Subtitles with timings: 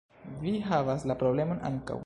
[0.45, 1.99] Vi havas la problemon ankaŭ